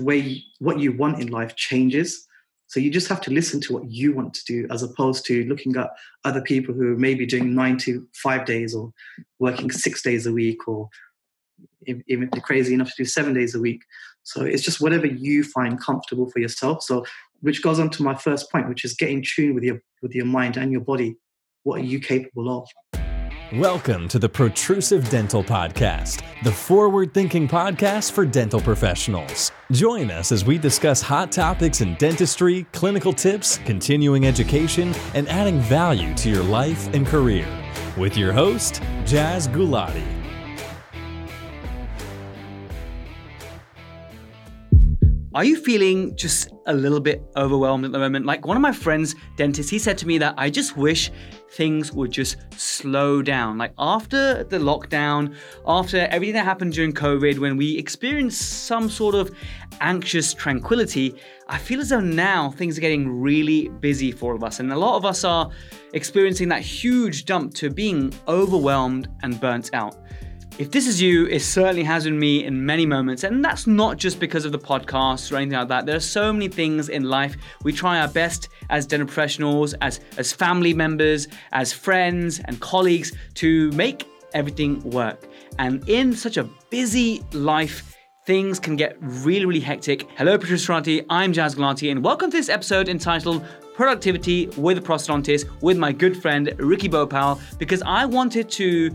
[0.00, 2.26] the way what you want in life changes.
[2.66, 5.44] So you just have to listen to what you want to do as opposed to
[5.44, 5.90] looking at
[6.24, 8.92] other people who may be doing nine to five days or
[9.38, 10.88] working six days a week or
[11.86, 13.82] even if they're crazy enough to do seven days a week.
[14.22, 16.82] So it's just whatever you find comfortable for yourself.
[16.82, 17.04] So
[17.40, 20.26] which goes on to my first point, which is getting tuned with your with your
[20.26, 21.16] mind and your body.
[21.64, 23.09] What are you capable of?
[23.54, 29.50] Welcome to the Protrusive Dental Podcast, the forward thinking podcast for dental professionals.
[29.72, 35.58] Join us as we discuss hot topics in dentistry, clinical tips, continuing education, and adding
[35.62, 37.44] value to your life and career.
[37.98, 40.06] With your host, Jaz Gulati.
[45.34, 48.26] Are you feeling just a little bit overwhelmed at the moment?
[48.26, 51.10] Like one of my friends, dentist, he said to me that I just wish
[51.52, 53.58] things would just slow down.
[53.58, 55.34] Like after the lockdown,
[55.66, 59.34] after everything that happened during COVID, when we experienced some sort of
[59.80, 61.14] anxious tranquility,
[61.48, 64.60] I feel as though now things are getting really busy for all of us.
[64.60, 65.50] And a lot of us are
[65.92, 69.96] experiencing that huge jump to being overwhelmed and burnt out.
[70.58, 73.96] If this is you, it certainly has been me in many moments, and that's not
[73.96, 75.86] just because of the podcast or anything like that.
[75.86, 77.36] There are so many things in life.
[77.62, 83.12] We try our best as dental professionals, as, as family members, as friends and colleagues
[83.34, 85.26] to make everything work.
[85.58, 90.08] And in such a busy life, things can get really, really hectic.
[90.16, 95.48] Hello, Protruserati I'm Jaz Gulati, and welcome to this episode entitled Productivity with a Prosthodontist
[95.62, 98.94] with my good friend Ricky Bhopal, because I wanted to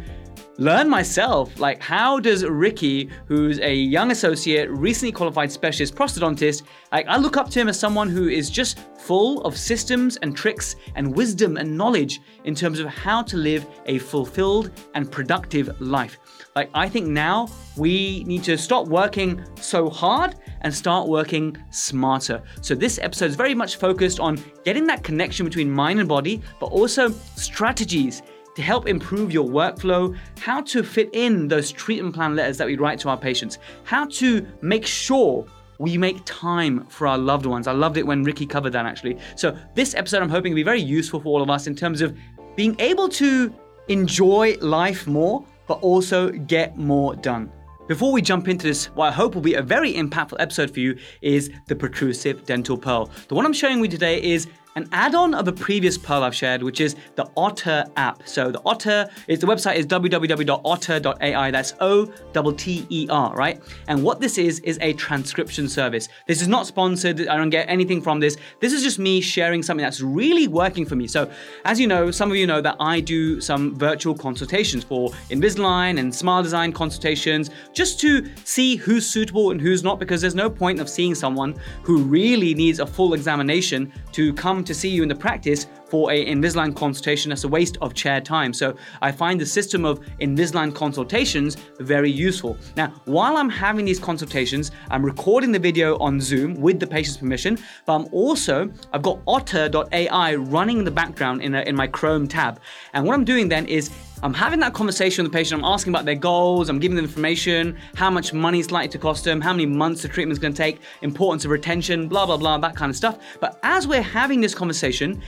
[0.57, 1.59] learn myself.
[1.59, 7.37] Like, how does Ricky, who's a young associate, recently qualified specialist prosthodontist, like, I look
[7.37, 11.57] up to him as someone who is just full of systems and tricks and wisdom
[11.57, 16.17] and knowledge in terms of how to live a fulfilled and productive life.
[16.55, 22.41] Like, I think now we need to stop working so hard and start working smarter.
[22.61, 26.41] So, this episode is very much focused on getting that connection between mind and body,
[26.59, 28.21] but also strategies
[28.55, 32.75] to help improve your workflow, how to fit in those treatment plan letters that we
[32.77, 35.45] write to our patients, how to make sure
[35.77, 37.67] we make time for our loved ones.
[37.67, 39.17] I loved it when Ricky covered that actually.
[39.35, 42.01] So, this episode I'm hoping will be very useful for all of us in terms
[42.01, 42.17] of
[42.55, 43.53] being able to
[43.89, 47.51] enjoy life more, but also get more done.
[47.87, 50.79] Before we jump into this, what I hope will be a very impactful episode for
[50.79, 53.11] you is the protrusive dental pearl.
[53.27, 56.61] The one I'm showing you today is an add-on of a previous pearl I've shared,
[56.61, 58.27] which is the Otter app.
[58.27, 61.51] So the Otter is the website is www.otter.ai.
[61.51, 62.05] That's O
[62.51, 63.61] T E R, right?
[63.87, 66.09] And what this is is a transcription service.
[66.27, 67.25] This is not sponsored.
[67.27, 68.35] I don't get anything from this.
[68.59, 71.07] This is just me sharing something that's really working for me.
[71.07, 71.31] So
[71.63, 75.99] as you know, some of you know that I do some virtual consultations for Invisalign
[75.99, 80.49] and Smile Design consultations, just to see who's suitable and who's not, because there's no
[80.49, 85.03] point of seeing someone who really needs a full examination to come to see you
[85.03, 87.29] in the practice for a Invisalign consultation.
[87.29, 88.53] That's a waste of chair time.
[88.53, 92.57] So I find the system of Invisalign consultations very useful.
[92.75, 97.17] Now, while I'm having these consultations, I'm recording the video on Zoom with the patient's
[97.17, 101.87] permission, but I'm also, I've got otter.ai running in the background in, a, in my
[101.87, 102.59] Chrome tab.
[102.93, 103.91] And what I'm doing then is
[104.25, 105.61] I'm having that conversation with the patient.
[105.61, 106.67] I'm asking about their goals.
[106.67, 110.01] I'm giving them information, how much money it's likely to cost them, how many months
[110.01, 113.19] the treatment's going to take, importance of retention, blah, blah, blah, that kind of stuff.
[113.39, 115.21] But as we're having this conversation,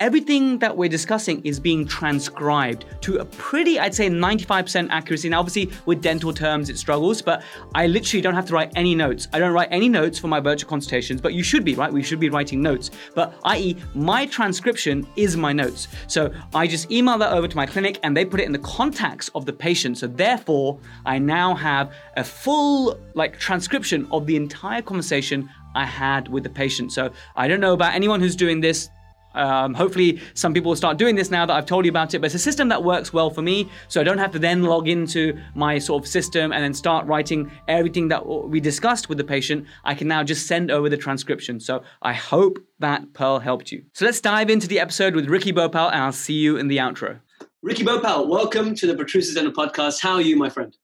[0.00, 5.28] everything that we're discussing is being transcribed to a pretty, I'd say 95% accuracy.
[5.28, 7.42] Now, obviously, with dental terms, it struggles, but
[7.74, 9.28] I literally don't have to write any notes.
[9.32, 11.92] I don't write any notes for my virtual consultations, but you should be, right?
[11.92, 12.90] We should be writing notes.
[13.14, 15.88] But, i.e., my transcription is my notes.
[16.08, 18.58] So I just email that over to my clinic and they put it in the
[18.58, 19.98] contacts of the patient.
[19.98, 26.28] So therefore, I now have a full like transcription of the entire conversation I had
[26.28, 26.92] with the patient.
[26.92, 28.88] So I don't know about anyone who's doing this.
[29.34, 32.20] Um, hopefully, some people will start doing this now that I've told you about it,
[32.20, 34.62] but it's a system that works well for me, so I don't have to then
[34.62, 39.18] log into my sort of system and then start writing everything that we discussed with
[39.18, 39.66] the patient.
[39.84, 41.60] I can now just send over the transcription.
[41.60, 43.84] So I hope that Pearl helped you.
[43.92, 46.78] So let's dive into the episode with Ricky Bhopal, and I'll see you in the
[46.78, 47.20] outro.
[47.62, 50.00] Ricky Bhopal, welcome to the Protrusive Dental Podcast.
[50.00, 50.76] How are you, my friend?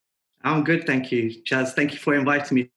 [0.43, 1.75] I'm good, thank you, Jaz.
[1.75, 2.71] Thank you for inviting me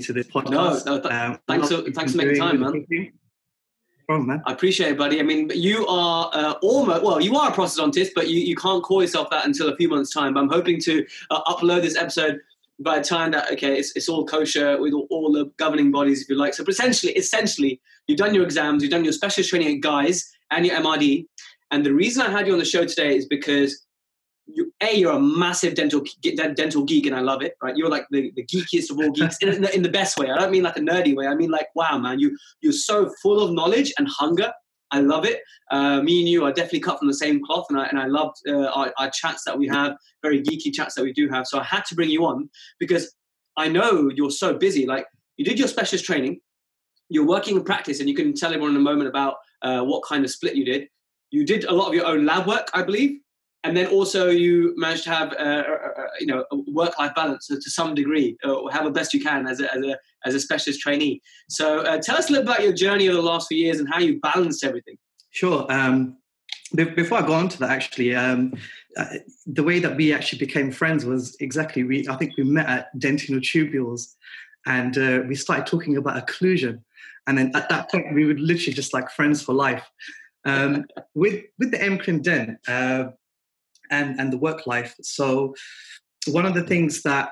[0.00, 0.86] to this podcast.
[0.86, 3.12] No, no th- um, thanks, for, thanks for making time, man
[4.08, 4.42] problem, man.
[4.46, 5.20] I appreciate it, buddy.
[5.20, 8.82] I mean, you are uh, almost, well, you are a prosthodontist, but you, you can't
[8.82, 10.34] call yourself that until a few months' time.
[10.34, 12.40] But I'm hoping to uh, upload this episode
[12.80, 16.22] by the time that, okay, it's, it's all kosher with all, all, the governing bodies,
[16.22, 16.54] if you like.
[16.54, 20.64] So essentially, essentially, you've done your exams, you've done your specialist training at Guy's and
[20.64, 21.26] your MRD.
[21.70, 23.84] And the reason I had you on the show today is because
[24.48, 27.76] you, a you're a massive dental dental geek and I love it right?
[27.76, 30.30] You're like the, the geekiest of all geeks in, in, the best way.
[30.30, 31.26] I don't mean like a nerdy way.
[31.26, 34.52] I mean like wow man you you're so full of knowledge and hunger.
[34.90, 35.42] I love it.
[35.70, 38.06] Uh, me and you are definitely cut from the same cloth and I, and I
[38.06, 41.46] loved uh, our, our chats that we have very geeky chats that we do have.
[41.46, 42.48] So I had to bring you on
[42.80, 43.14] because
[43.56, 44.86] I know you're so busy.
[44.86, 45.06] Like
[45.36, 46.40] you did your specialist training.
[47.10, 50.04] You're working in practice and you can tell everyone in a moment about uh, what
[50.04, 50.88] kind of split you did.
[51.30, 53.18] You did a lot of your own lab work I believe
[53.68, 57.46] and then also you managed to have uh, uh, uh you know a work-life balance
[57.46, 60.40] to some degree or have the best you can as a, as a, as a
[60.40, 61.20] specialist trainee.
[61.48, 63.88] So uh, tell us a little about your journey over the last few years and
[63.88, 64.96] how you balanced everything.
[65.30, 66.16] Sure um,
[66.74, 68.52] before i go on to that actually um,
[69.46, 72.98] the way that we actually became friends was exactly we i think we met at
[72.98, 74.16] Dentinal Tubules
[74.68, 76.82] and uh, we started talking about occlusion.
[77.26, 79.90] And then at that point we were literally just like friends for life.
[80.44, 83.10] Um, with with the MClinDent, uh,
[83.90, 84.94] and and the work life.
[85.02, 85.54] So
[86.26, 87.30] one of the things that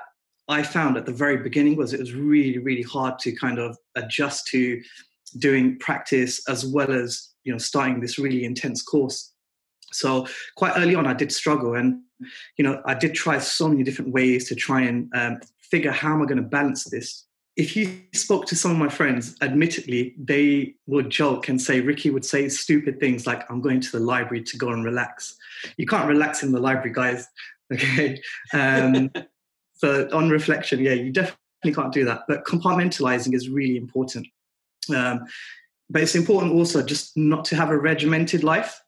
[0.49, 3.77] I found at the very beginning was it was really really hard to kind of
[3.95, 4.81] adjust to
[5.39, 9.33] doing practice as well as you know starting this really intense course.
[9.91, 12.01] So quite early on, I did struggle, and
[12.57, 16.13] you know I did try so many different ways to try and um, figure how
[16.13, 17.26] am I going to balance this
[17.57, 22.11] if you spoke to some of my friends, admittedly, they would joke and say, Ricky
[22.11, 25.35] would say stupid things like, I'm going to the library to go and relax.
[25.75, 27.27] You can't relax in the library, guys.
[27.69, 28.21] Okay.
[28.53, 29.11] Um,
[29.73, 32.21] so, on reflection, yeah, you definitely can't do that.
[32.25, 34.25] But compartmentalizing is really important.
[34.95, 35.25] Um,
[35.89, 38.79] but it's important also just not to have a regimented life.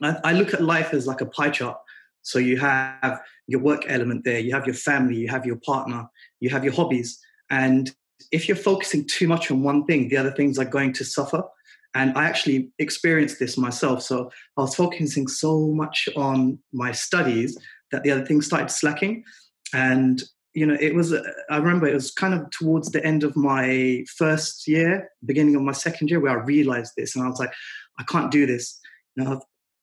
[0.00, 1.78] I, I look at life as like a pie chart.
[2.22, 6.08] So, you have your work element there, you have your family, you have your partner,
[6.38, 7.18] you have your hobbies
[7.50, 7.90] and
[8.32, 11.42] if you're focusing too much on one thing, the other things are going to suffer.
[11.94, 14.02] And I actually experienced this myself.
[14.02, 17.56] So I was focusing so much on my studies
[17.90, 19.24] that the other things started slacking.
[19.72, 20.22] And,
[20.52, 24.04] you know, it was, I remember it was kind of towards the end of my
[24.16, 27.16] first year, beginning of my second year, where I realized this.
[27.16, 27.52] And I was like,
[27.98, 28.78] I can't do this.
[29.14, 29.40] You know,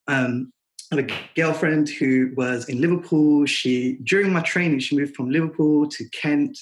[0.08, 0.52] um,
[0.96, 3.46] have a girlfriend who was in Liverpool.
[3.46, 6.58] She during my training, she moved from Liverpool to Kent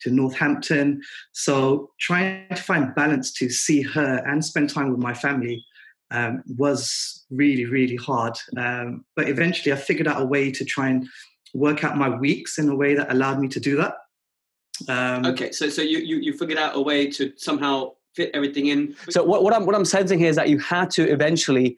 [0.00, 1.02] to Northampton.
[1.32, 5.64] So trying to find balance to see her and spend time with my family
[6.10, 8.36] um, was really really hard.
[8.56, 11.06] Um, but eventually, I figured out a way to try and
[11.52, 13.94] work out my weeks in a way that allowed me to do that.
[14.88, 18.66] Um, okay, so so you, you you figured out a way to somehow fit everything
[18.66, 18.94] in.
[19.10, 21.76] So what, what I'm what I'm sensing here is that you had to eventually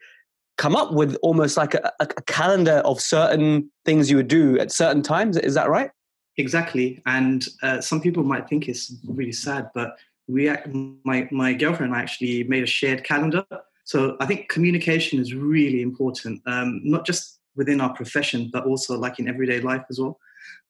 [0.57, 4.71] come up with almost like a, a, calendar of certain things you would do at
[4.71, 5.37] certain times.
[5.37, 5.91] Is that right?
[6.37, 7.01] Exactly.
[7.05, 10.51] And uh, some people might think it's really sad, but we,
[11.03, 13.45] my my girlfriend actually made a shared calendar.
[13.85, 18.97] So I think communication is really important, um, not just within our profession, but also
[18.97, 20.19] like in everyday life as well.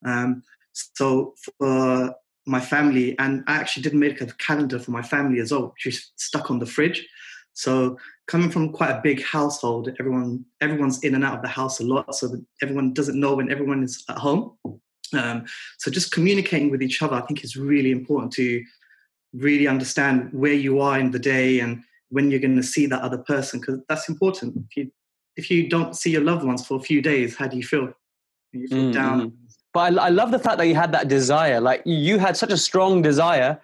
[0.05, 0.43] Um,
[0.73, 5.51] so for my family, and I actually did make a calendar for my family as
[5.51, 7.05] well, which is stuck on the fridge.
[7.57, 11.79] So coming from quite a big household, everyone everyone's in and out of the house
[11.79, 14.55] a lot, so that everyone doesn't know when everyone is at home.
[15.11, 15.45] Um,
[15.79, 18.63] so just communicating with each other, I think, is really important to
[19.33, 23.01] really understand where you are in the day and when you're going to see that
[23.01, 24.55] other person, because that's important.
[24.69, 24.91] If you
[25.35, 27.91] if you don't see your loved ones for a few days, how do you feel?
[28.51, 28.91] You feel mm-hmm.
[28.91, 29.33] down.
[29.73, 31.59] But I, I love the fact that you had that desire.
[31.59, 33.59] Like you had such a strong desire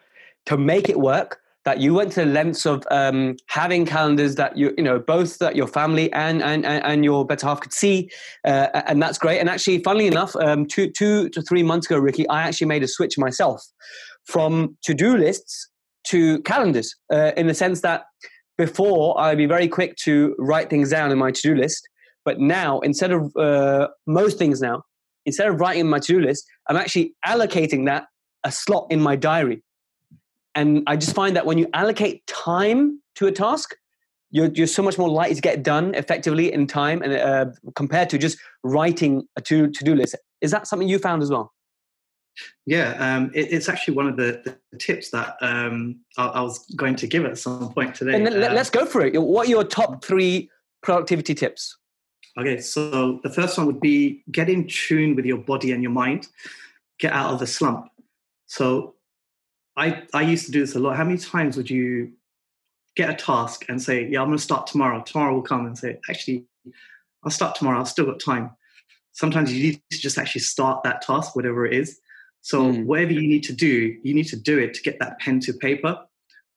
[0.48, 4.57] to make it work that you went to the lengths of um, having calendars that
[4.57, 8.09] you you know both that your family and and and your better half could see,
[8.45, 9.40] uh, and that's great.
[9.40, 12.83] And actually, funnily enough, um, two two to three months ago, Ricky, I actually made
[12.83, 13.61] a switch myself
[14.26, 15.69] from to do lists
[16.07, 18.04] to calendars uh, in the sense that
[18.57, 21.88] before I'd be very quick to write things down in my to do list,
[22.26, 24.83] but now instead of uh, most things now,
[25.26, 28.06] instead of writing my to do list, I'm actually allocating that
[28.44, 29.64] a slot in my diary
[30.56, 33.76] and I just find that when you allocate time to a task,
[34.31, 37.45] you're, you're so much more likely to get done effectively in time and uh,
[37.76, 40.16] compared to just writing a to, to-do list.
[40.42, 41.54] Is that something you found as well?
[42.66, 46.66] Yeah, um, it, it's actually one of the, the tips that um, I, I, was
[46.76, 48.16] going to give at some point today.
[48.16, 49.22] And then, um, let's go for it.
[49.22, 50.50] What are your top three
[50.81, 51.78] productivity tips?
[52.36, 55.92] Okay, so the first one would be get in tune with your body and your
[55.92, 56.28] mind,
[57.00, 57.90] get out of the slump.
[58.48, 58.95] So
[59.75, 60.95] I, I used to do this a lot.
[60.95, 62.13] How many times would you
[62.95, 65.01] get a task and say, Yeah, I'm going to start tomorrow.
[65.01, 66.45] Tomorrow will come and say, Actually,
[67.23, 67.80] I'll start tomorrow.
[67.80, 68.51] I've still got time.
[69.13, 71.99] Sometimes you need to just actually start that task, whatever it is.
[72.42, 72.85] So, mm.
[72.85, 75.53] whatever you need to do, you need to do it to get that pen to
[75.53, 75.99] paper.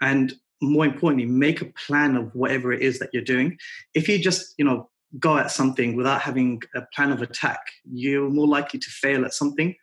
[0.00, 3.58] And more importantly, make a plan of whatever it is that you're doing.
[3.94, 8.28] If you just, you know, go at something without having a plan of attack, you're
[8.28, 9.74] more likely to fail at something.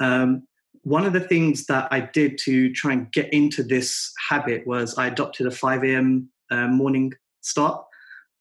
[0.00, 0.46] Um,
[0.82, 4.96] one of the things that I did to try and get into this habit was
[4.98, 6.28] I adopted a 5 a.m.
[6.50, 7.84] Uh, morning start.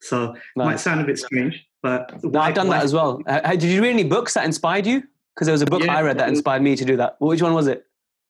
[0.02, 0.38] So nice.
[0.56, 3.22] it might sound a bit strange, but no, I've done that as well.
[3.28, 5.04] Uh, did you read any books that inspired you?
[5.36, 7.16] Because there was a book yeah, I read that inspired me to do that.
[7.20, 7.86] Which one was it?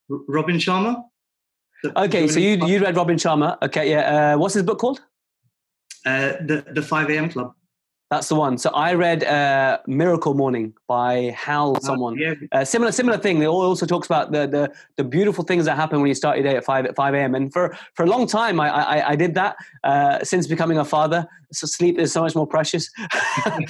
[0.10, 1.04] Robin Sharma.
[1.96, 3.58] okay, so you you read Robin Sharma.
[3.62, 4.34] Okay, yeah.
[4.34, 5.02] Uh, what's his book called?
[6.06, 7.30] Uh, the the Five A.M.
[7.30, 7.54] Club.
[8.12, 8.58] That's the one.
[8.58, 11.78] So I read uh, Miracle Morning by Hal.
[11.78, 12.34] Oh, someone yeah.
[12.52, 13.42] uh, similar similar thing.
[13.42, 16.44] It also talks about the, the the beautiful things that happen when you start your
[16.44, 17.36] day at five at five a.m.
[17.36, 19.56] And for for a long time, I I, I did that.
[19.86, 22.92] Uh, since becoming a father, so sleep is so much more precious.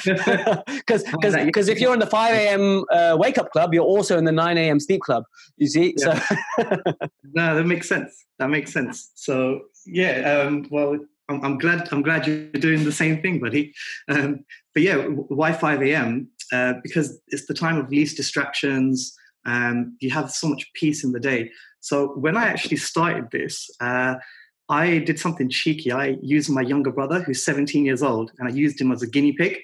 [0.03, 2.83] Because because because if you're in the five a.m.
[2.91, 4.79] Uh, wake up club, you're also in the nine a.m.
[4.79, 5.24] sleep club.
[5.57, 6.19] You see, yeah.
[6.57, 6.81] so
[7.33, 8.25] no, that makes sense.
[8.39, 9.12] That makes sense.
[9.13, 10.98] So yeah, um, well,
[11.31, 13.73] I'm, I'm, glad I'm glad you're doing the same thing, buddy.
[14.07, 16.29] Um, but yeah, why 5 a.m.?
[16.51, 19.17] Uh, because it's the time of least distractions.
[19.45, 21.50] Um, you have so much peace in the day.
[21.79, 24.15] So when I actually started this, uh,
[24.69, 25.91] I did something cheeky.
[25.91, 29.07] I used my younger brother, who's 17 years old, and I used him as a
[29.07, 29.59] guinea pig.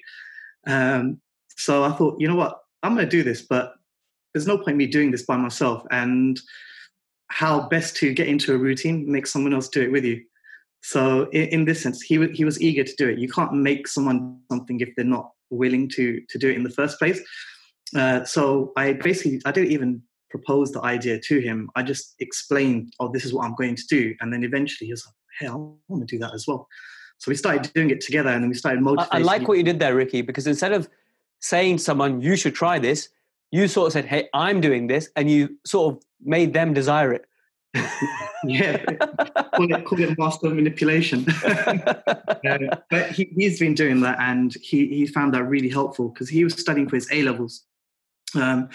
[0.66, 1.20] Um,
[1.56, 3.74] so I thought, you know what, I'm going to do this, but
[4.32, 5.84] there's no point me doing this by myself.
[5.90, 6.38] And
[7.28, 10.24] how best to get into a routine, make someone else do it with you.
[10.82, 13.18] So in, in this sense, he w- he was eager to do it.
[13.18, 16.70] You can't make someone something if they're not willing to to do it in the
[16.70, 17.20] first place.
[17.96, 21.70] Uh, so I basically I didn't even propose the idea to him.
[21.74, 24.92] I just explained, oh, this is what I'm going to do, and then eventually he
[24.92, 25.54] was like, hey, I
[25.88, 26.68] want to do that as well.
[27.18, 29.12] So we started doing it together, and then we started motivating.
[29.12, 30.88] I, I like what you did there, Ricky, because instead of
[31.40, 33.08] saying to someone you should try this,
[33.50, 37.12] you sort of said, hey, I'm doing this, and you sort of made them desire
[37.12, 37.24] it
[38.44, 38.82] yeah,
[39.54, 41.26] call it, call it master manipulation.
[41.44, 46.28] uh, but he, has been doing that, and he, he found that really helpful because
[46.28, 47.64] he was studying for his A levels.
[48.34, 48.68] Um,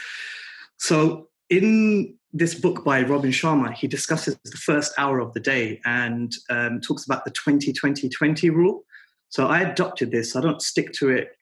[0.78, 5.80] so in this book by Robin Sharma, he discusses the first hour of the day
[5.86, 8.84] and um, talks about the 20-20-20 rule.
[9.30, 10.36] So I adopted this.
[10.36, 11.38] I don't stick to it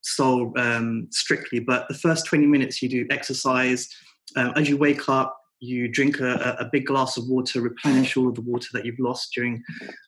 [0.00, 3.88] so um, strictly, but the first 20 minutes you do exercise.
[4.36, 8.28] Um, as you wake up, you drink a, a, big glass of water, replenish all
[8.28, 9.62] of the water that you've lost during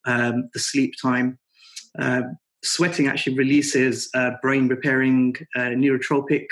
[0.05, 1.39] um, the sleep time.
[1.99, 2.23] Uh,
[2.63, 6.47] sweating actually releases uh, brain repairing uh, neurotrophic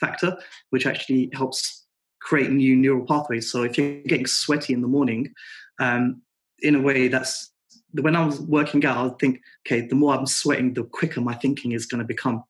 [0.00, 0.36] factor,
[0.70, 1.86] which actually helps
[2.20, 3.50] create new neural pathways.
[3.50, 5.32] So if you're getting sweaty in the morning,
[5.78, 6.22] um,
[6.60, 7.50] in a way that's
[7.92, 11.20] when I was working out, I would think, okay, the more I'm sweating, the quicker
[11.20, 12.44] my thinking is going to become.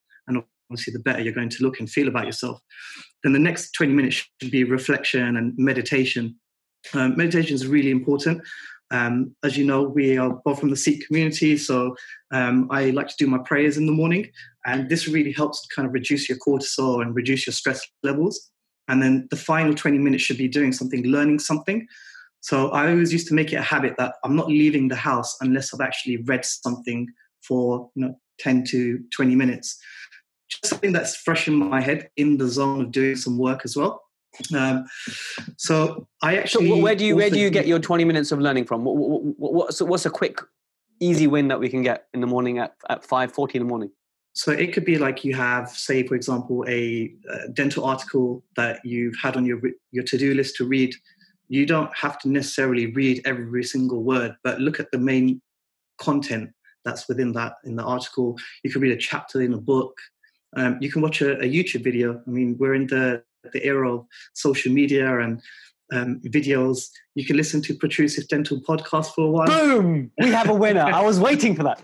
[0.70, 2.60] Obviously, the better you're going to look and feel about yourself
[3.22, 6.36] then the next 20 minutes should be reflection and meditation.
[6.94, 8.42] Um, meditation is really important.
[8.92, 11.94] Um, as you know, we are both from the Sikh community, so
[12.32, 14.28] um, I like to do my prayers in the morning,
[14.66, 18.50] and this really helps kind of reduce your cortisol and reduce your stress levels.
[18.88, 21.86] And then the final 20 minutes should be doing something, learning something.
[22.40, 25.36] So I always used to make it a habit that I'm not leaving the house
[25.40, 27.06] unless I've actually read something
[27.42, 29.78] for you know 10 to 20 minutes
[30.50, 33.76] just something that's fresh in my head in the zone of doing some work as
[33.76, 34.02] well.
[34.54, 34.87] Um,
[35.57, 36.69] so I actually.
[36.69, 38.85] So where do you where do you get your twenty minutes of learning from?
[38.85, 40.38] What, what, what's what's a quick,
[41.00, 43.69] easy win that we can get in the morning at at five forty in the
[43.69, 43.90] morning?
[44.33, 48.78] So it could be like you have, say, for example, a, a dental article that
[48.85, 50.95] you've had on your your to do list to read.
[51.49, 55.42] You don't have to necessarily read every single word, but look at the main
[55.99, 56.50] content
[56.85, 58.38] that's within that in the article.
[58.62, 59.99] You could read a chapter in a book.
[60.57, 62.21] Um, you can watch a, a, YouTube video.
[62.26, 65.40] I mean, we're in the, the era of social media and
[65.92, 66.88] um, videos.
[67.14, 69.47] You can listen to Protrusive Dental podcast for a while.
[69.47, 70.11] Boom!
[70.19, 70.83] We have a winner.
[70.83, 71.83] I was waiting for that.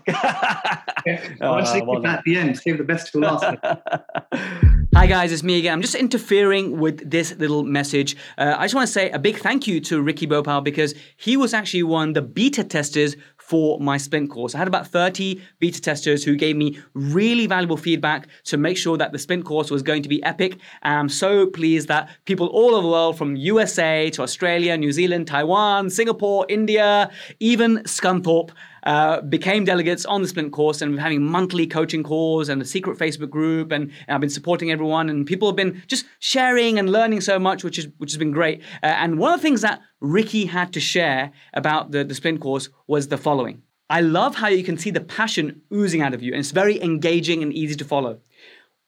[1.05, 2.57] yeah, I'll just uh, well at the end.
[2.57, 3.43] Save the best for last.
[4.95, 5.73] Hi guys, it's me again.
[5.73, 8.15] I'm just interfering with this little message.
[8.37, 11.37] Uh, I just want to say a big thank you to Ricky Bhopal because he
[11.37, 13.15] was actually one of the beta testers
[13.47, 14.53] for my Splint course.
[14.53, 18.97] I had about 30 beta testers who gave me really valuable feedback to make sure
[18.97, 20.57] that the Splint course was going to be epic.
[20.81, 24.91] And I'm so pleased that people all over the world, from USA to Australia, New
[24.91, 28.51] Zealand, Taiwan, Singapore, India, even Scunthorpe,
[28.83, 32.97] uh, became delegates on the Splint course and having monthly coaching calls and a secret
[32.97, 36.91] Facebook group and, and, I've been supporting everyone and people have been just sharing and
[36.91, 38.61] learning so much which is which has been great.
[38.83, 42.41] Uh, and one of the things that Ricky had to share about the, the Splint
[42.41, 43.61] course was the following.
[43.89, 46.81] I love how you can see the passion oozing out of you and it's very
[46.81, 48.19] engaging and easy to follow.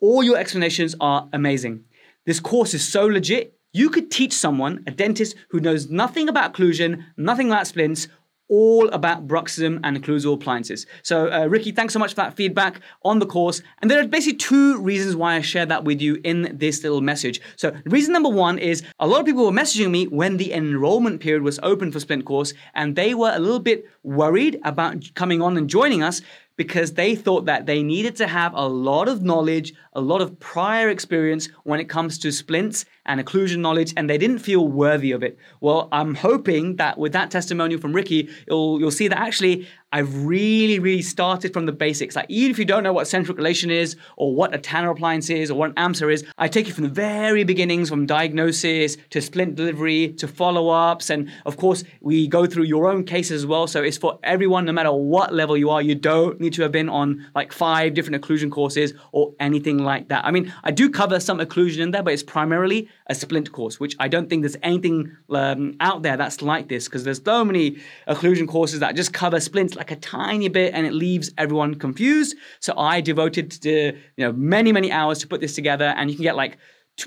[0.02, 1.84] All your explanations are amazing.
[2.26, 3.56] This course is so legit.
[3.72, 8.08] You could teach someone, a dentist who knows nothing about occlusion, nothing about splints,
[8.50, 10.86] all about bruxism and occlusal appliances.
[11.04, 13.62] So, uh, Ricky, thanks so much for that feedback on the course.
[13.82, 17.02] And there are basically two reasons why I share that with you in this little
[17.02, 17.40] message.
[17.56, 21.22] So, reason number one is a lot of people were messaging me when the enrollment
[21.22, 25.42] period was open for Splint Course, and they were a little bit worried about coming
[25.42, 26.22] on and joining us
[26.60, 30.38] because they thought that they needed to have a lot of knowledge, a lot of
[30.42, 35.12] prior experience when it comes to splints and occlusion knowledge, and they didn't feel worthy
[35.12, 35.38] of it.
[35.60, 40.26] Well, I'm hoping that with that testimonial from Ricky, you'll you'll see that actually I've
[40.26, 42.16] really, really started from the basics.
[42.16, 45.32] Like, even if you don't know what central relation is, or what a Tanner appliance
[45.32, 48.98] is, or what an AMSA is, I take you from the very beginnings, from diagnosis
[49.10, 51.10] to splint delivery to follow ups.
[51.10, 53.66] And of course, we go through your own cases as well.
[53.66, 55.82] So it's for everyone, no matter what level you are.
[55.82, 60.10] You don't need to have been on like five different occlusion courses or anything like
[60.10, 60.24] that.
[60.24, 63.80] I mean, I do cover some occlusion in there, but it's primarily a splint course,
[63.80, 67.44] which I don't think there's anything um, out there that's like this because there's so
[67.44, 67.78] many
[68.08, 72.36] occlusion courses that just cover splints like a tiny bit and it leaves everyone confused.
[72.60, 76.16] So I devoted to, you know many many hours to put this together, and you
[76.16, 76.58] can get like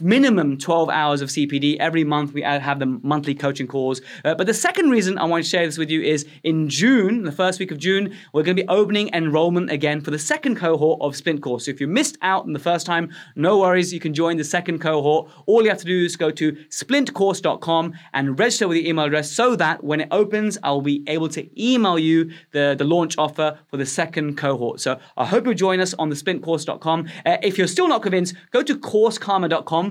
[0.01, 1.77] minimum 12 hours of CPD.
[1.79, 4.01] Every month we have the monthly coaching calls.
[4.25, 7.25] Uh, but the second reason I want to share this with you is in June,
[7.25, 10.57] the first week of June, we're going to be opening enrollment again for the second
[10.57, 11.67] cohort of Splint course.
[11.67, 14.45] So if you missed out on the first time, no worries, you can join the
[14.45, 15.31] second cohort.
[15.47, 19.31] All you have to do is go to splintcourse.com and register with your email address
[19.31, 23.59] so that when it opens, I'll be able to email you the, the launch offer
[23.67, 24.81] for the second cohort.
[24.81, 27.09] So I hope you'll join us on the splintcourse.com.
[27.27, 29.82] Uh, if you're still not convinced, go to coursekarma.com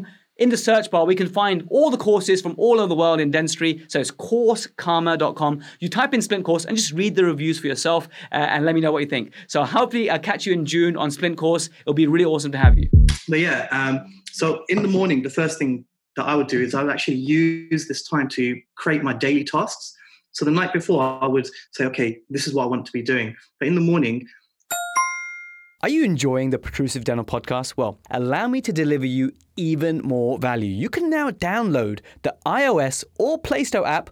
[0.42, 3.20] in the search bar, we can find all the courses from all over the world
[3.20, 3.86] in dentistry.
[3.88, 5.62] So it's coursekarma.com.
[5.80, 8.74] You type in Splint Course and just read the reviews for yourself uh, and let
[8.74, 9.34] me know what you think.
[9.48, 11.70] So hopefully I'll catch you in June on Splint Course.
[11.82, 12.90] It'll be really awesome to have you.
[13.30, 16.74] But yeah, um, so in the morning, the first thing that I would do is
[16.74, 19.96] I would actually use this time to create my daily tasks.
[20.32, 23.02] So the night before, I would say, okay, this is what I want to be
[23.02, 23.36] doing.
[23.60, 24.26] But in the morning,
[25.84, 27.76] are you enjoying the Protrusive Dental podcast?
[27.76, 30.70] Well, allow me to deliver you even more value.
[30.70, 34.12] You can now download the iOS or Play Store app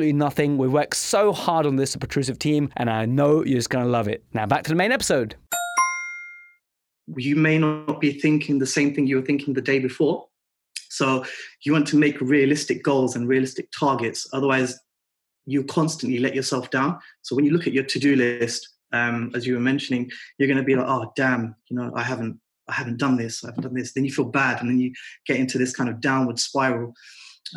[0.01, 0.57] absolutely nothing.
[0.57, 3.91] We worked so hard on this, Protrusive team, and I know you're just going to
[3.91, 4.23] love it.
[4.33, 5.35] Now, back to the main episode.
[7.17, 10.27] You may not be thinking the same thing you were thinking the day before.
[10.89, 11.23] So,
[11.63, 14.27] you want to make realistic goals and realistic targets.
[14.33, 14.79] Otherwise,
[15.45, 16.97] you constantly let yourself down.
[17.21, 20.09] So, when you look at your to do list, um, as you were mentioning,
[20.39, 22.39] you're going to be like, oh, damn, you know, I haven't.
[22.67, 23.43] I haven't done this.
[23.43, 23.93] I haven't done this.
[23.93, 24.93] Then you feel bad, and then you
[25.27, 26.93] get into this kind of downward spiral.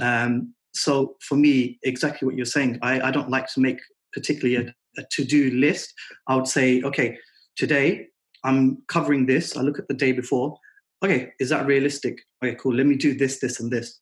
[0.03, 3.79] Um, so for me, exactly what you're saying, I, I don't like to make
[4.13, 5.93] particularly a, a to-do list.
[6.29, 7.17] I would say, okay,
[7.57, 8.09] today
[8.45, 9.57] I'm covering this.
[9.57, 10.57] I look at the day before.
[11.05, 12.21] Okay, is that realistic?
[12.43, 12.75] Okay, cool.
[12.75, 14.01] Let me do this, this, and this.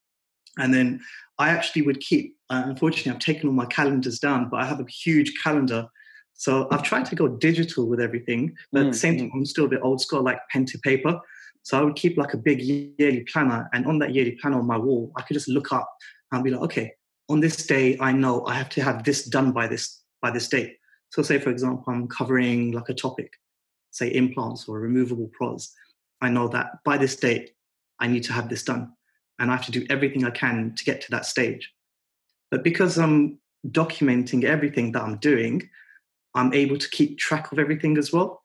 [0.59, 1.01] And then
[1.39, 4.81] I actually would keep, uh, unfortunately, I've taken all my calendars down, but I have
[4.81, 5.87] a huge calendar.
[6.35, 9.19] So I've tried to go digital with everything, but mm, at the same mm.
[9.21, 11.19] time, I'm still a bit old school, like pen to paper.
[11.63, 14.67] So I would keep like a big yearly planner, and on that yearly planner on
[14.67, 15.89] my wall, I could just look up
[16.33, 16.93] and be like, okay,
[17.29, 20.49] on this day, I know I have to have this done by this by this
[20.49, 20.77] date.
[21.11, 23.33] So, say for example, I'm covering like a topic,
[23.91, 25.73] say implants or removable pros.
[26.21, 27.53] I know that by this date,
[28.01, 28.93] I need to have this done,
[29.39, 31.73] and I have to do everything I can to get to that stage.
[32.51, 35.69] But because I'm documenting everything that I'm doing,
[36.35, 38.43] I'm able to keep track of everything as well.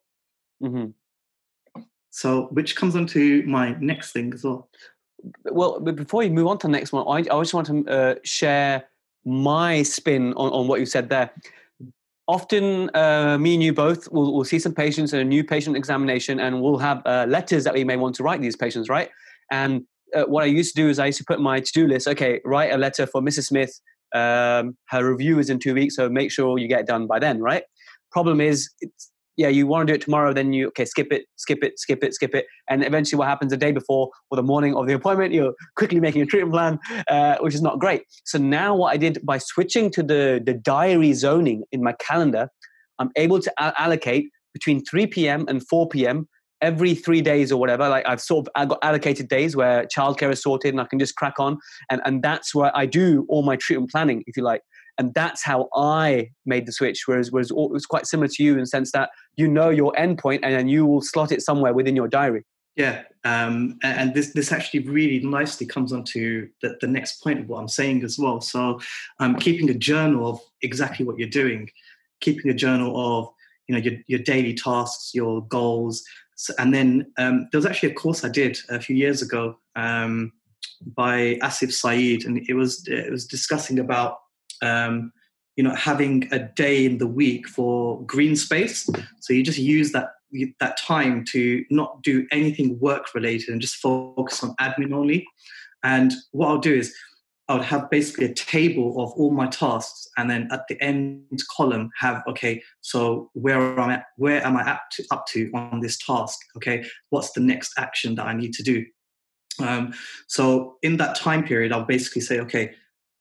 [0.61, 0.91] Mm-hmm.
[2.09, 4.69] So, which comes on to my next thing as well
[5.45, 7.87] well, but before you move on to the next one, I, I just want to
[7.87, 8.85] uh, share
[9.25, 11.31] my spin on, on what you said there.
[12.27, 15.77] Often, uh, me and you both will will see some patients in a new patient
[15.77, 19.09] examination, and we'll have uh, letters that we may want to write these patients, right?
[19.49, 21.87] And uh, what I used to do is I used to put my to do
[21.87, 22.07] list.
[22.07, 23.45] Okay, write a letter for Mrs.
[23.45, 23.79] Smith.
[24.13, 27.19] Um, her review is in two weeks, so make sure you get it done by
[27.19, 27.63] then, right?
[28.11, 28.69] Problem is,
[29.37, 32.03] yeah, you want to do it tomorrow, then you okay, skip it, skip it, skip
[32.03, 34.93] it, skip it, and eventually, what happens the day before or the morning of the
[34.93, 38.01] appointment, you're quickly making a treatment plan, uh, which is not great.
[38.25, 42.49] So now, what I did by switching to the the diary zoning in my calendar,
[42.99, 45.45] I'm able to allocate between 3 p.m.
[45.47, 46.27] and 4 p.m.
[46.61, 47.87] every three days or whatever.
[47.87, 50.97] Like I've sort of I've got allocated days where childcare is sorted and I can
[50.97, 51.59] just crack on,
[51.91, 54.61] and and that's where I do all my treatment planning, if you like.
[54.97, 57.03] and that's how I made the switch.
[57.05, 59.93] Whereas, whereas it was quite similar to you in the sense that you know your
[59.93, 62.43] endpoint and then you will slot it somewhere within your diary.
[62.75, 67.49] Yeah, um, and this this actually really nicely comes onto the, the next point of
[67.49, 68.39] what I'm saying as well.
[68.39, 68.79] So,
[69.19, 71.71] um, keeping a journal of exactly what you're doing,
[72.19, 73.29] keeping a journal of
[73.67, 76.03] you know your, your daily tasks, your goals,
[76.35, 79.57] so, and then um, there was actually a course I did a few years ago
[79.75, 80.31] um,
[80.95, 84.19] by Asif Saeed, and it was it was discussing about
[84.61, 85.11] um,
[85.57, 88.89] you know having a day in the week for green space.
[89.19, 90.11] So you just use that
[90.59, 95.25] that time to not do anything work related and just focus on admin only.
[95.83, 96.93] And what I'll do is
[97.49, 101.39] I would have basically a table of all my tasks, and then at the end
[101.55, 104.03] column have okay, so where am I?
[104.17, 106.37] Where am I up to, up to on this task?
[106.57, 108.85] Okay, what's the next action that I need to do?
[109.59, 109.93] Um,
[110.27, 112.75] so in that time period, I'll basically say, okay,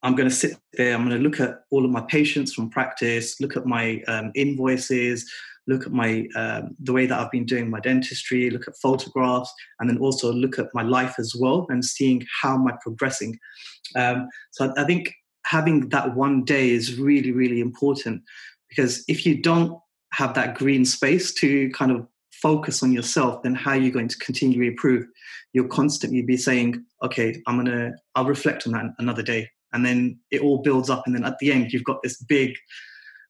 [0.06, 0.94] I'm going to sit there.
[0.94, 4.30] I'm going to look at all of my patients from practice, look at my um,
[4.36, 5.28] invoices,
[5.66, 9.52] look at my um, the way that I've been doing my dentistry, look at photographs,
[9.80, 13.36] and then also look at my life as well and seeing how am I progressing.
[13.96, 15.12] Um, so I think
[15.44, 18.22] having that one day is really really important
[18.68, 19.76] because if you don't
[20.12, 24.08] have that green space to kind of focus on yourself, then how are you going
[24.08, 25.04] to continue to improve?
[25.52, 29.48] You'll constantly be saying, okay, I'm gonna, I'll reflect on that another day.
[29.76, 31.02] And then it all builds up.
[31.06, 32.56] And then at the end, you've got this big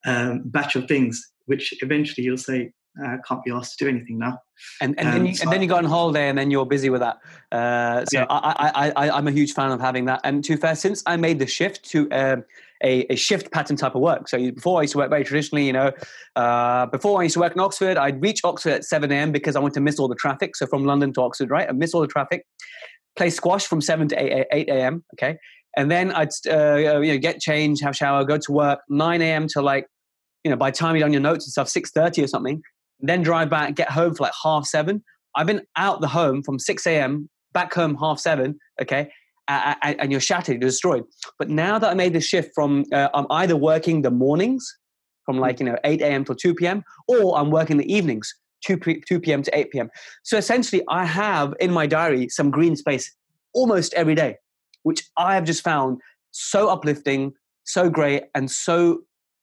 [0.06, 2.72] um, batch of things which eventually you'll say,
[3.04, 4.38] I can't be asked to do anything now.
[4.80, 6.64] And and, um, then, you, so and then you go on holiday and then you're
[6.64, 7.18] busy with that.
[7.52, 8.26] Uh, so yeah.
[8.30, 10.20] I, I, I, am a huge fan of having that.
[10.24, 12.44] And to fair, since I made the shift to um,
[12.82, 14.28] a, a, shift pattern type of work.
[14.28, 15.92] So before I used to work very traditionally, you know,
[16.36, 19.32] uh, before I used to work in Oxford, I'd reach Oxford at 7 a.m.
[19.32, 20.56] because I want to miss all the traffic.
[20.56, 21.68] So from London to Oxford, right?
[21.68, 22.46] I miss all the traffic.
[23.16, 25.04] Play squash from 7 to 8, 8 a.m.
[25.14, 25.36] Okay.
[25.76, 29.46] And then I'd uh, you know, get changed, have shower, go to work, 9 a.m.
[29.48, 29.86] to like
[30.46, 32.62] you know, by the time you're done your notes and stuff, 6.30 or something,
[33.00, 35.02] then drive back, get home for like half seven.
[35.34, 39.10] I've been out the home from 6 a.m., back home half seven, okay,
[39.48, 41.02] and you're shattered, you're destroyed.
[41.36, 44.72] But now that I made the shift from, uh, I'm either working the mornings
[45.24, 46.24] from like, you know, 8 a.m.
[46.24, 48.32] till 2 p.m., or I'm working the evenings,
[48.64, 49.42] 2, 2 p.m.
[49.42, 49.90] to 8 p.m.
[50.22, 53.12] So essentially, I have in my diary some green space
[53.52, 54.36] almost every day,
[54.86, 57.32] which I have just found so uplifting,
[57.64, 59.00] so great, and so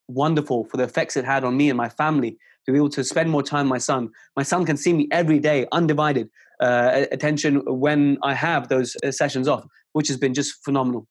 [0.07, 3.03] wonderful for the effects it had on me and my family to be able to
[3.03, 4.09] spend more time with my son.
[4.37, 6.29] My son can see me every day, undivided
[6.61, 11.09] uh, attention when I have those uh, sessions off, which has been just phenomenal.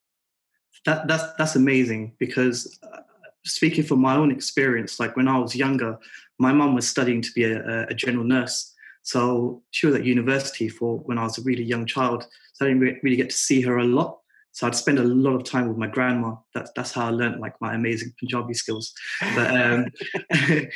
[0.87, 3.01] That, that's that's amazing because uh,
[3.45, 5.99] speaking from my own experience, like when I was younger,
[6.39, 8.73] my mum was studying to be a, a, general nurse.
[9.03, 12.27] So she was at university for when I was a really young child.
[12.55, 14.22] So I didn't really get to see her a lot.
[14.53, 16.37] So I'd spend a lot of time with my grandma.
[16.55, 18.93] That's that's how I learned like my amazing Punjabi skills.
[19.35, 19.87] But um,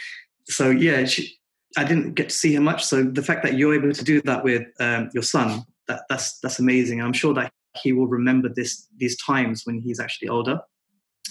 [0.44, 1.38] so yeah, she,
[1.76, 2.84] I didn't get to see her much.
[2.84, 6.40] So the fact that you're able to do that with um, your son, that that's
[6.40, 7.02] that's amazing.
[7.02, 10.60] I'm sure that he will remember this these times when he's actually older.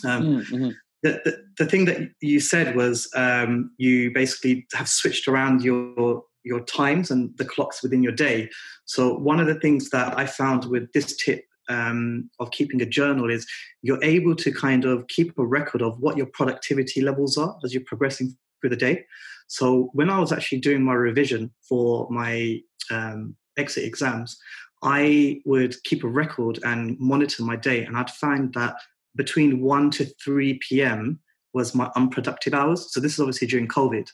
[0.03, 0.69] Um, mm, mm-hmm.
[1.01, 6.23] the, the, the thing that you said was um, you basically have switched around your
[6.43, 8.51] your times and the clocks within your day.
[8.85, 12.85] So one of the things that I found with this tip um, of keeping a
[12.85, 13.47] journal is
[13.81, 17.73] you're able to kind of keep a record of what your productivity levels are as
[17.73, 19.05] you're progressing through the day.
[19.47, 22.59] So when I was actually doing my revision for my
[22.91, 24.37] um, exit exams,
[24.81, 28.75] I would keep a record and monitor my day, and I'd find that
[29.15, 31.19] between 1 to 3 p.m.
[31.53, 32.93] was my unproductive hours.
[32.93, 34.07] So this is obviously during COVID.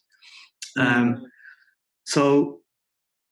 [0.78, 0.96] Um, mm.
[0.96, 1.26] Um,
[2.06, 2.60] so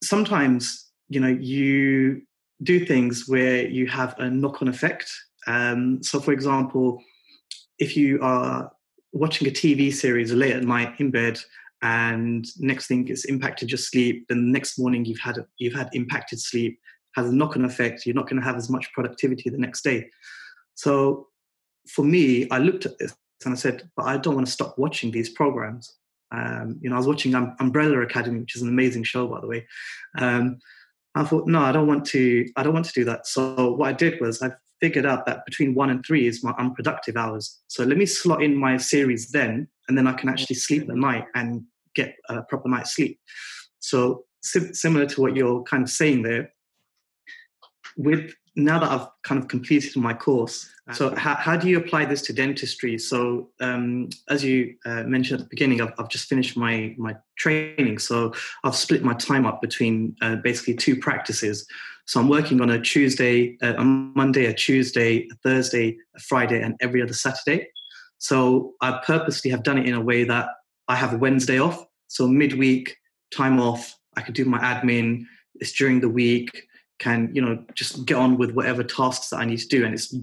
[0.03, 2.21] sometimes, you know, you
[2.63, 5.11] do things where you have a knock on effect.
[5.47, 7.01] Um, so, for example,
[7.77, 8.71] if you are
[9.13, 11.39] watching a TV series late at night in bed,
[11.81, 15.89] and next thing it's impacted your sleep, then the next morning you've had you've had
[15.93, 16.77] impacted sleep,
[17.15, 18.05] has a knock on effect.
[18.05, 20.09] You're not going to have as much productivity the next day.
[20.75, 21.27] So,
[21.87, 24.77] for me, I looked at this and I said, but I don't want to stop
[24.77, 25.95] watching these programs.
[26.31, 29.39] Um, you know, I was watching um, Umbrella Academy, which is an amazing show, by
[29.39, 29.65] the way.
[30.17, 30.59] Um,
[31.15, 32.47] I thought, no, I don't want to.
[32.55, 33.27] I don't want to do that.
[33.27, 36.53] So what I did was I figured out that between one and three is my
[36.57, 37.59] unproductive hours.
[37.67, 40.95] So let me slot in my series then, and then I can actually sleep at
[40.95, 41.63] night and
[41.95, 43.19] get a proper night's sleep.
[43.79, 46.53] So sim- similar to what you're kind of saying there,
[47.97, 52.05] with now that I've kind of completed my course, so how, how do you apply
[52.05, 52.97] this to dentistry?
[52.97, 57.15] So um, as you uh, mentioned at the beginning, I've, I've, just finished my my
[57.37, 61.67] training, so I've split my time up between uh, basically two practices.
[62.05, 66.59] So I'm working on a Tuesday, uh, a Monday, a Tuesday, a Thursday, a Friday,
[66.61, 67.67] and every other Saturday.
[68.17, 70.49] So I purposely have done it in a way that
[70.87, 71.85] I have a Wednesday off.
[72.07, 72.97] So midweek,
[73.31, 75.25] time off, I can do my admin.
[75.55, 76.67] It's during the week,
[76.99, 79.85] can, you know, just get on with whatever tasks that I need to do.
[79.85, 80.13] And it's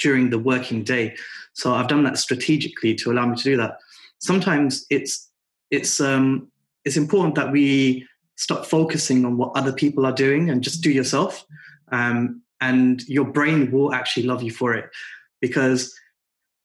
[0.00, 1.14] during the working day.
[1.52, 3.78] So I've done that strategically to allow me to do that.
[4.18, 5.28] Sometimes it's
[5.70, 6.48] it's um
[6.84, 10.90] it's important that we stop focusing on what other people are doing and just do
[10.90, 11.44] yourself.
[11.92, 14.88] Um, and your brain will actually love you for it
[15.40, 15.94] because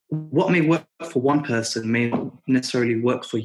[0.09, 3.39] what may work for one person may not necessarily work for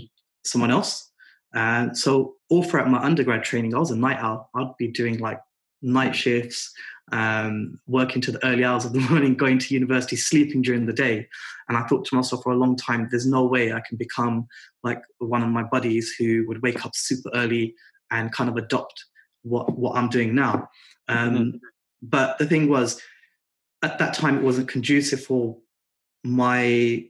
[0.44, 1.10] someone else.
[1.54, 4.50] And so, all throughout my undergrad training, I was a night owl.
[4.54, 5.40] I'd be doing like
[5.82, 6.72] night shifts,
[7.10, 10.92] um, working to the early hours of the morning, going to university, sleeping during the
[10.92, 11.28] day.
[11.68, 14.46] And I thought to myself for a long time, there's no way I can become
[14.82, 17.74] like one of my buddies who would wake up super early
[18.10, 19.04] and kind of adopt
[19.42, 20.68] what what I'm doing now.
[21.08, 21.56] Um, mm-hmm.
[22.02, 23.00] But the thing was,
[23.82, 25.56] at that time, it wasn't conducive for
[26.24, 27.04] my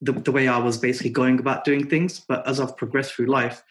[0.00, 2.20] the, the way I was basically going about doing things.
[2.20, 3.62] But as I've progressed through life,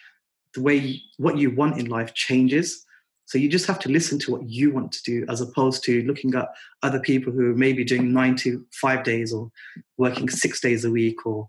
[0.53, 2.86] the way what you want in life changes.
[3.27, 6.01] So you just have to listen to what you want to do as opposed to
[6.03, 6.47] looking at
[6.81, 9.51] other people who may be doing nine to five days or
[9.97, 11.45] working six days a week or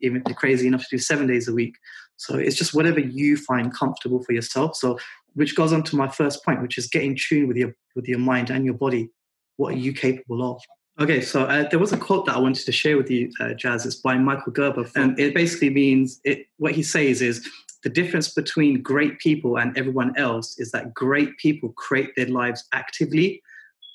[0.00, 1.74] even crazy enough to do seven days a week.
[2.16, 4.76] So it's just whatever you find comfortable for yourself.
[4.76, 4.98] So
[5.34, 8.06] which goes on to my first point, which is get in tune with your with
[8.06, 9.10] your mind and your body.
[9.56, 10.62] What are you capable of?
[11.00, 13.54] Okay, so uh, there was a quote that I wanted to share with you, uh,
[13.54, 13.84] Jaz.
[13.84, 16.46] It's by Michael Gerber, and it basically means it.
[16.58, 17.48] What he says is
[17.82, 22.64] the difference between great people and everyone else is that great people create their lives
[22.72, 23.42] actively,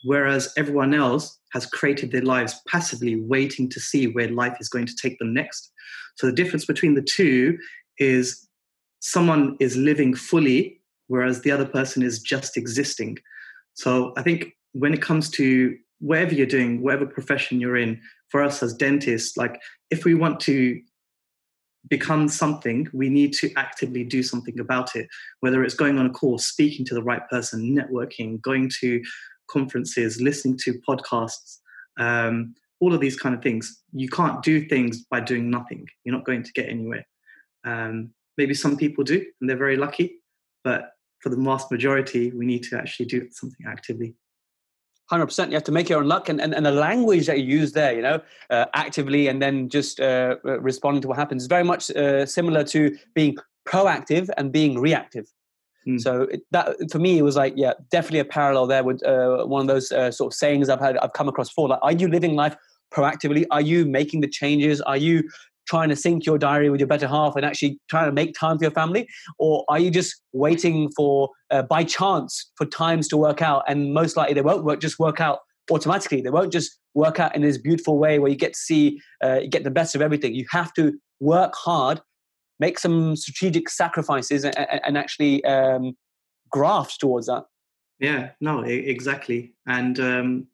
[0.04, 4.86] whereas everyone else has created their lives passively, waiting to see where life is going
[4.86, 5.71] to take them next.
[6.15, 7.58] So the difference between the two
[7.97, 8.47] is
[9.00, 13.17] someone is living fully, whereas the other person is just existing.
[13.76, 18.43] So I think when it comes to whatever you're doing, whatever profession you're in, for
[18.43, 20.82] us as dentists, like if we want to
[21.89, 25.08] become something, we need to actively do something about it.
[25.39, 29.02] Whether it's going on a course, speaking to the right person, networking, going to
[29.50, 31.58] conferences, listening to podcasts,
[32.00, 33.82] um, all of these kind of things.
[33.91, 35.88] You can't do things by doing nothing.
[36.04, 37.06] You're not going to get anywhere.
[37.65, 40.21] Um, maybe some people do, and they're very lucky.
[40.63, 44.15] But for the vast majority, we need to actually do something actively.
[45.12, 47.46] 100% you have to make your own luck and, and, and the language that you
[47.46, 51.43] use there you know uh, actively and then just uh, uh responding to what happens
[51.43, 53.36] is very much uh, similar to being
[53.67, 55.26] proactive and being reactive.
[55.88, 56.02] Mm.
[56.02, 59.46] so it, that for me it was like yeah definitely a parallel there with uh,
[59.46, 61.93] one of those uh, sort of sayings i've had i've come across before like are
[61.93, 62.58] you living life
[62.93, 63.46] proactively?
[63.52, 64.82] Are you making the changes?
[64.82, 65.30] Are you
[65.67, 68.58] trying to sync your diary with your better half and actually trying to make time
[68.58, 69.08] for your family?
[69.39, 73.63] Or are you just waiting for, uh, by chance, for times to work out?
[73.67, 75.39] And most likely they won't work, just work out
[75.71, 76.21] automatically.
[76.21, 79.39] They won't just work out in this beautiful way where you get to see, uh,
[79.41, 80.34] you get the best of everything.
[80.34, 82.01] You have to work hard,
[82.60, 85.95] make some strategic sacrifices, and, and actually um,
[86.49, 87.43] graft towards that.
[87.99, 89.56] Yeah, no, exactly.
[89.65, 90.47] And um,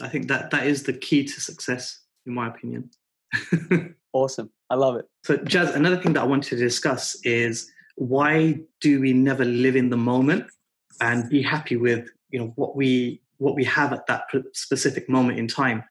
[0.00, 2.90] I think that that is the key to success, in my opinion.
[4.16, 4.50] Awesome.
[4.70, 5.04] I love it.
[5.24, 9.76] So, Jaz, another thing that I wanted to discuss is why do we never live
[9.76, 10.46] in the moment
[11.02, 14.22] and be happy with you know what we what we have at that
[14.54, 15.84] specific moment in time?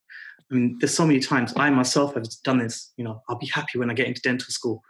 [0.51, 2.91] I mean, there's so many times I myself have done this.
[2.97, 4.81] You know, I'll be happy when I get into dental school.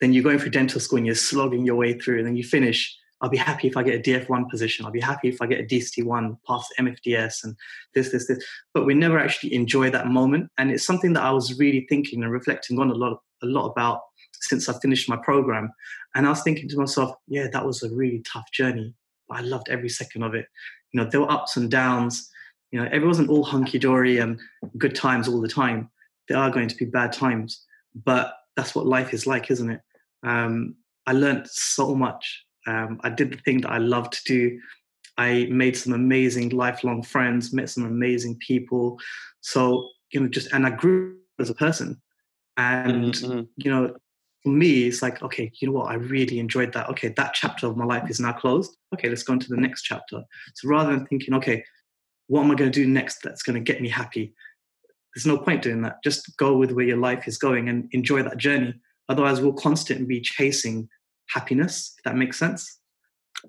[0.00, 2.42] Then you're going through dental school and you're slogging your way through, and then you
[2.42, 4.84] finish, I'll be happy if I get a DF1 position.
[4.84, 7.56] I'll be happy if I get a DCT1, pass MFDS, and
[7.94, 8.44] this, this, this.
[8.74, 10.50] But we never actually enjoy that moment.
[10.58, 13.70] And it's something that I was really thinking and reflecting on a lot, a lot
[13.70, 14.00] about
[14.40, 15.72] since I finished my program.
[16.16, 18.92] And I was thinking to myself, yeah, that was a really tough journey.
[19.28, 20.46] But I loved every second of it.
[20.90, 22.28] You know, there were ups and downs.
[22.72, 24.40] You know, it wasn't all hunky dory and
[24.78, 25.90] good times all the time.
[26.28, 27.64] There are going to be bad times,
[28.04, 29.80] but that's what life is like, isn't it?
[30.24, 30.74] Um,
[31.06, 34.60] I learned so much um, I did the thing that I love to do.
[35.18, 38.98] I made some amazing lifelong friends, met some amazing people.
[39.40, 42.00] So, you know, just, and I grew as a person.
[42.56, 43.42] And, mm-hmm.
[43.56, 43.94] you know,
[44.42, 45.90] for me, it's like, okay, you know what?
[45.90, 46.88] I really enjoyed that.
[46.90, 48.76] Okay, that chapter of my life is now closed.
[48.94, 50.22] Okay, let's go into the next chapter.
[50.54, 51.64] So rather than thinking, okay,
[52.26, 54.34] what am I going to do next that's going to get me happy?
[55.14, 56.02] There's no point doing that.
[56.02, 58.74] Just go with where your life is going and enjoy that journey.
[59.08, 60.88] Otherwise, we'll constantly be chasing
[61.28, 62.78] happiness, if that makes sense.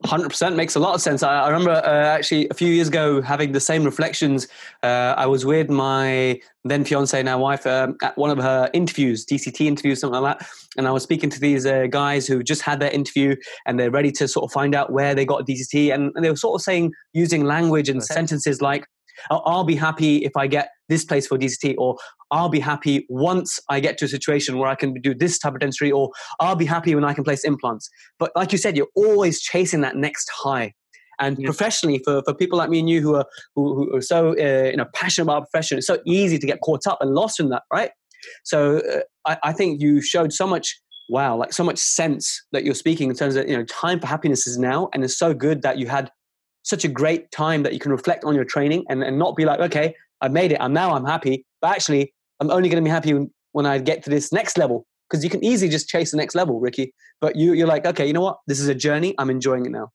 [0.03, 1.21] 100% makes a lot of sense.
[1.21, 4.47] I, I remember uh, actually a few years ago having the same reflections.
[4.81, 9.25] Uh, I was with my then fiance, now wife, um, at one of her interviews,
[9.25, 10.47] DCT interviews, something like that.
[10.77, 13.36] And I was speaking to these uh, guys who just had their interview
[13.67, 15.93] and they're ready to sort of find out where they got DCT.
[15.93, 18.88] And, and they were sort of saying, using language and sentences like,
[19.29, 21.98] I'll, I'll be happy if I get this place for DCT, or
[22.32, 25.54] I'll be happy once I get to a situation where I can do this type
[25.54, 27.89] of dentistry, or I'll be happy when I can place implants.
[28.19, 30.74] But like you said, you're always chasing that next high.
[31.19, 31.46] And yeah.
[31.46, 34.69] professionally, for, for people like me and you who are who, who are so uh,
[34.69, 37.39] you know passionate about our profession, it's so easy to get caught up and lost
[37.39, 37.91] in that, right?
[38.43, 42.63] So uh, I, I think you showed so much wow, like so much sense that
[42.63, 45.34] you're speaking in terms of you know time for happiness is now, and it's so
[45.34, 46.12] good that you had
[46.63, 49.46] such a great time that you can reflect on your training and, and not be
[49.46, 52.88] like, okay, I made it, I'm now I'm happy, but actually I'm only going to
[52.88, 55.88] be happy when, when I get to this next level because you can easily just
[55.88, 56.93] chase the next level, Ricky.
[57.21, 58.39] But you you're like, okay, you know what?
[58.47, 59.13] This is a journey.
[59.19, 59.91] I'm enjoying it now.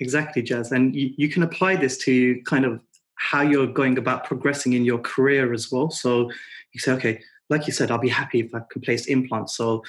[0.00, 2.80] Exactly, Jaz, and you, you can apply this to kind of
[3.16, 5.90] how you're going about progressing in your career as well.
[5.90, 6.30] So
[6.72, 9.56] you say, okay, like you said, I'll be happy if I can place implants.
[9.56, 9.84] So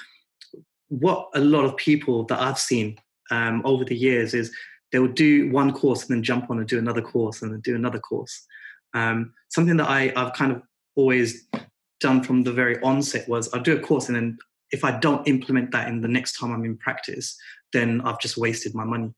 [0.89, 2.97] what a lot of people that I've seen
[3.31, 4.51] um, over the years is
[4.91, 7.61] they will do one course and then jump on and do another course and then
[7.61, 8.45] do another course.
[8.95, 10.63] Um, something that I, I've kind of
[10.95, 11.47] always
[11.99, 14.38] done from the very onset was I'll do a course and then
[14.71, 17.38] if I don't implement that in the next time I'm in practice,
[17.71, 19.13] then I've just wasted my money.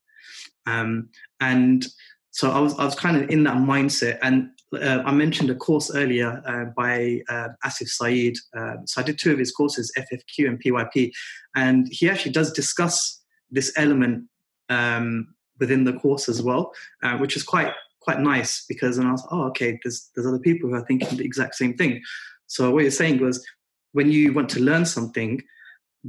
[0.66, 1.10] Um,
[1.40, 1.86] and
[2.32, 5.56] so I was I was kind of in that mindset, and uh, I mentioned a
[5.56, 8.38] course earlier uh, by uh, Asif Saeed.
[8.56, 11.12] Um, so I did two of his courses, FFQ and PYP,
[11.56, 14.26] and he actually does discuss this element
[14.70, 19.12] um, within the course as well, uh, which is quite quite nice because then I
[19.12, 22.02] was oh okay, there's there's other people who are thinking the exact same thing.
[22.48, 23.46] So what you're saying was
[23.94, 25.42] when you want to learn something,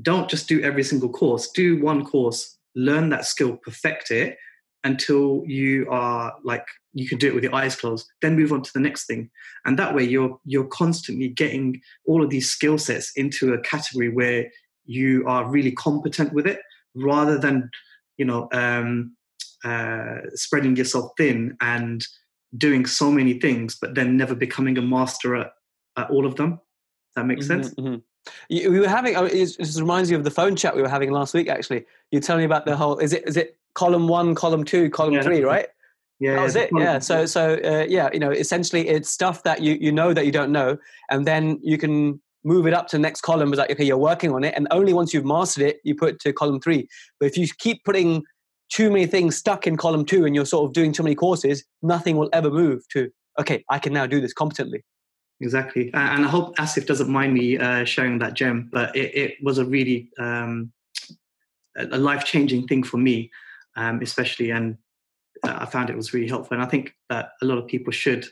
[0.02, 1.50] don't just do every single course.
[1.50, 4.36] Do one course, learn that skill, perfect it,
[4.84, 8.62] until you are like you can do it with your eyes closed then move on
[8.62, 9.30] to the next thing
[9.64, 14.08] and that way you're you're constantly getting all of these skill sets into a category
[14.08, 14.46] where
[14.84, 16.60] you are really competent with it
[16.94, 17.68] rather than
[18.16, 19.14] you know um,
[19.68, 22.06] uh, spreading yourself thin and
[22.56, 25.52] doing so many things but then never becoming a master at,
[25.96, 26.60] at all of them
[27.14, 27.96] that makes mm-hmm, sense mm-hmm.
[28.68, 31.34] we were having oh, it reminds you of the phone chat we were having last
[31.34, 34.64] week actually you tell me about the whole is it is it column one, column
[34.64, 35.68] two, column yeah, three, right?
[36.20, 36.70] Yeah, that was yeah, it.
[36.76, 36.98] Yeah.
[36.98, 40.32] So, so uh, yeah, you know, essentially, it's stuff that you you know that you
[40.32, 40.76] don't know,
[41.10, 43.52] and then you can move it up to the next column.
[43.52, 46.14] It's like, okay, you're working on it, and only once you've mastered it, you put
[46.14, 46.88] it to column three.
[47.20, 48.24] But if you keep putting
[48.70, 51.64] too many things stuck in column two, and you're sort of doing too many courses,
[51.82, 53.10] nothing will ever move to.
[53.40, 54.84] Okay, I can now do this competently.
[55.40, 59.34] Exactly, and I hope Asif doesn't mind me uh, sharing that gem, but it, it
[59.42, 60.72] was a really um,
[61.76, 63.30] a life changing thing for me
[63.78, 64.76] um, especially, and
[65.44, 66.54] uh, I found it was really helpful.
[66.56, 68.26] And I think that a lot of people should.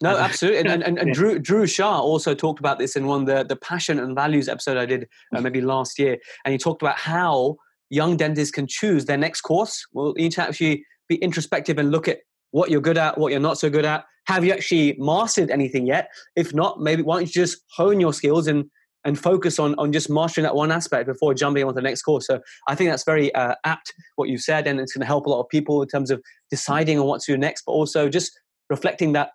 [0.00, 0.70] No, absolutely.
[0.70, 3.56] And, and, and, Dhru, Dhru Shah also talked about this in one of the, the
[3.56, 6.18] passion and values episode I did uh, maybe last year.
[6.44, 7.56] And he talked about how
[7.90, 9.84] young dentists can choose their next course.
[9.92, 12.18] Well, you need to actually be introspective and look at
[12.50, 14.04] what you're good at, what you're not so good at.
[14.26, 16.08] Have you actually mastered anything yet?
[16.34, 18.64] If not, maybe why don't you just hone your skills and
[19.04, 22.02] and focus on on just mastering that one aspect before jumping on to the next
[22.02, 22.26] course.
[22.26, 25.26] So I think that's very uh, apt what you said, and it's going to help
[25.26, 26.20] a lot of people in terms of
[26.50, 28.32] deciding on what to do next, but also just
[28.68, 29.30] reflecting that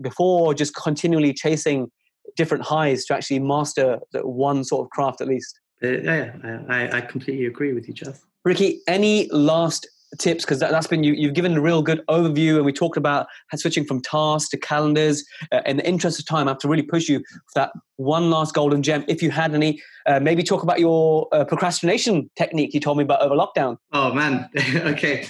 [0.00, 1.90] before just continually chasing
[2.36, 5.60] different highs to actually master that one sort of craft at least.
[5.82, 8.20] Uh, yeah, I, I completely agree with you, Jeff.
[8.44, 9.86] Ricky, any last
[10.18, 10.44] tips?
[10.44, 13.26] Because that, has been you, you've given a real good overview and we talked about
[13.54, 16.82] switching from tasks to calendars uh, in the interest of time i have to really
[16.82, 19.80] push you for that one last golden gem if you had any.
[20.06, 23.76] Uh, maybe talk about your uh, procrastination technique you told me about over lockdown.
[23.92, 24.48] Oh man.
[24.74, 25.26] Okay.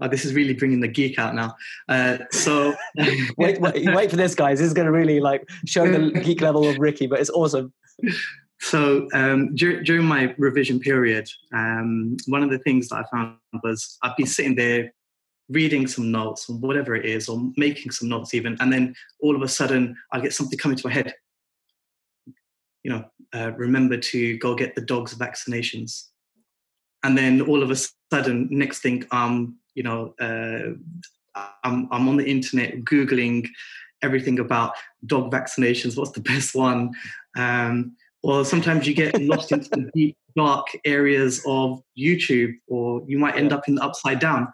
[0.00, 1.54] Oh, this is really bringing the geek out now.
[1.88, 2.74] Uh, so
[3.38, 4.58] wait, wait, wait for this guys.
[4.58, 7.72] This is going to really like show the geek level of ricky but it's awesome
[8.62, 13.36] so um, dur- during my revision period, um, one of the things that I found
[13.64, 14.94] was I'd be sitting there
[15.48, 19.34] reading some notes or whatever it is, or making some notes even, and then all
[19.34, 21.12] of a sudden I'd get something coming to my head.
[22.84, 26.04] You know, uh, remember to go get the dog's vaccinations,
[27.02, 27.76] and then all of a
[28.12, 30.74] sudden, next thing, um, you know, uh,
[31.64, 33.48] I'm I'm on the internet googling
[34.02, 35.96] everything about dog vaccinations.
[35.96, 36.92] What's the best one?
[37.36, 43.18] Um, or sometimes you get lost into the deep dark areas of youtube or you
[43.18, 44.46] might end up in the upside down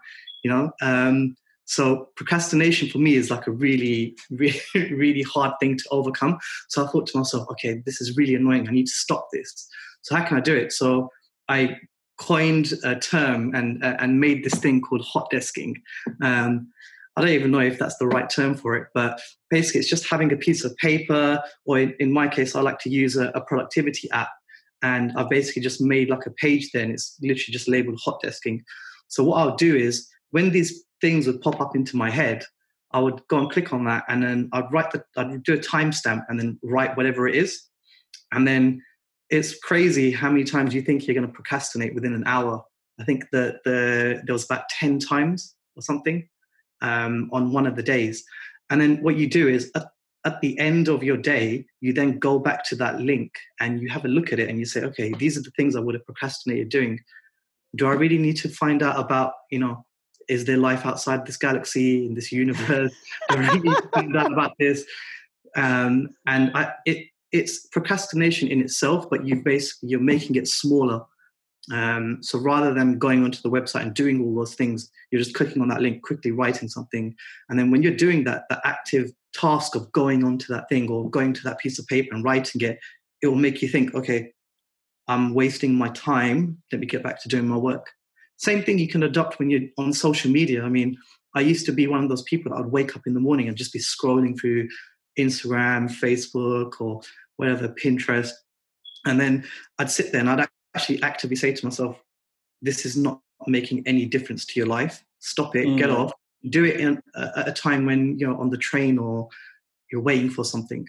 [0.43, 0.71] you know?
[0.81, 4.59] Um, so procrastination for me is like a really really
[4.91, 6.39] really hard thing to overcome.
[6.69, 8.67] So i thought to myself okay this is really annoying.
[8.67, 9.67] I need to stop this.
[10.01, 10.71] So how can i do it?
[10.71, 11.09] So
[11.47, 11.77] i
[12.19, 15.75] coined a term and uh, and made this thing called hot desking.
[16.23, 16.69] Um,
[17.19, 20.07] I don't even know if that's the right term for it, but basically it's just
[20.07, 23.27] having a piece of paper, or in, in my case, I like to use a,
[23.35, 24.29] a, productivity app.
[24.83, 28.21] And I've basically just made like a page there and it's literally just labeled hot
[28.23, 28.61] desking.
[29.09, 32.45] So what I'll do is when these things would pop up into my head,
[32.93, 35.57] I would go and click on that, and then I'd write the, I'd do a
[35.57, 37.61] timestamp, and then write whatever it is,
[38.31, 38.81] and then
[39.29, 42.63] it's crazy how many times you think you're going to procrastinate within an hour.
[42.99, 46.27] I think that the there was about ten times or something
[46.81, 48.23] um, on one of the days,
[48.69, 49.87] and then what you do is at,
[50.25, 53.89] at the end of your day, you then go back to that link and you
[53.89, 55.95] have a look at it and you say, okay, these are the things I would
[55.95, 56.99] have procrastinated doing.
[57.75, 59.85] Do I really need to find out about you know
[60.29, 62.93] is there life outside this galaxy in this universe?
[63.29, 64.85] I really need to find out about this.
[65.55, 71.01] Um, and I, it, it's procrastination in itself, but you basically you're making it smaller.
[71.71, 75.35] Um, so rather than going onto the website and doing all those things, you're just
[75.35, 77.15] clicking on that link, quickly writing something,
[77.49, 81.09] and then when you're doing that, the active task of going onto that thing or
[81.09, 82.79] going to that piece of paper and writing it,
[83.21, 84.31] it will make you think, okay,
[85.07, 86.61] I'm wasting my time.
[86.71, 87.87] Let me get back to doing my work.
[88.37, 90.63] Same thing you can adopt when you're on social media.
[90.63, 90.97] I mean,
[91.35, 93.47] I used to be one of those people that would wake up in the morning
[93.47, 94.69] and just be scrolling through
[95.17, 97.01] Instagram, Facebook, or
[97.37, 98.31] whatever, Pinterest.
[99.05, 99.45] And then
[99.77, 102.01] I'd sit there and I'd actually actively say to myself,
[102.61, 105.03] this is not making any difference to your life.
[105.19, 105.77] Stop it, mm.
[105.77, 106.11] get off.
[106.49, 109.29] Do it in, uh, at a time when you're on the train or
[109.91, 110.87] you're waiting for something.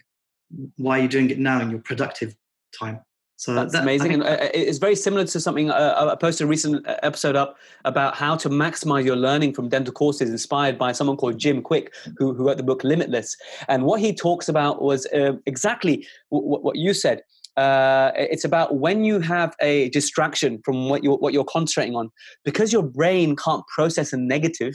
[0.77, 2.35] Why are you doing it now in your productive
[2.77, 2.99] time?
[3.37, 6.47] So that's that, amazing, and uh, it's very similar to something uh, I posted a
[6.47, 10.91] recent uh, episode up about how to maximize your learning from dental courses, inspired by
[10.91, 13.35] someone called Jim Kwik, who, who wrote the book Limitless.
[13.67, 17.23] And what he talks about was uh, exactly w- what you said.
[17.57, 22.09] Uh, it's about when you have a distraction from what you're what you're concentrating on,
[22.45, 24.73] because your brain can't process a negative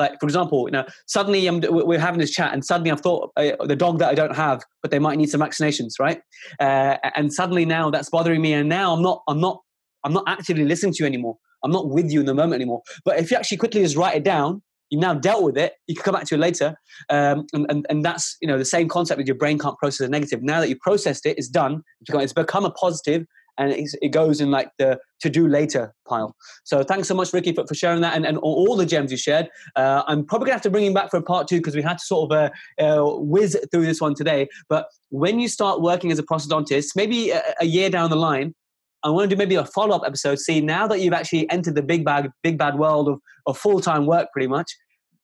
[0.00, 3.32] like, for example, you know, suddenly I'm, we're having this chat, and suddenly I've thought
[3.36, 6.22] uh, the dog that I don't have, but they might need some vaccinations, right?
[6.58, 9.60] Uh, and suddenly now that's bothering me, and now I'm not, I'm not,
[10.02, 11.36] I'm not actively listening to you anymore.
[11.62, 12.80] I'm not with you in the moment anymore.
[13.04, 15.74] But if you actually quickly just write it down, you've now dealt with it.
[15.86, 16.76] You can come back to it later,
[17.08, 20.06] um, and, and and that's you know the same concept with your brain can't process
[20.06, 20.42] a negative.
[20.42, 21.82] Now that you've processed it, it's done.
[22.08, 23.26] It's become a positive,
[23.58, 26.34] and it goes in like the to do later pile.
[26.64, 29.18] So thanks so much, Ricky, for, for sharing that and, and all the gems you
[29.18, 29.48] shared.
[29.76, 31.82] Uh, I'm probably gonna have to bring him back for a part two because we
[31.82, 32.50] had to sort of uh,
[32.82, 34.48] uh, whiz through this one today.
[34.68, 38.54] But when you start working as a prosthodontist, maybe a, a year down the line,
[39.02, 40.38] I want to do maybe a follow up episode.
[40.38, 43.80] See, now that you've actually entered the big bag, big bad world of, of full
[43.80, 44.70] time work, pretty much,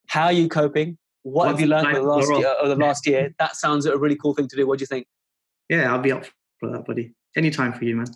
[0.08, 0.98] how are you coping?
[1.22, 3.34] What What's have you learned over the last year, over the last year?
[3.38, 4.66] That sounds a really cool thing to do.
[4.66, 5.06] What do you think?
[5.68, 6.24] Yeah, I'll be up
[6.60, 7.14] for that, buddy.
[7.36, 8.06] Anytime for you, man.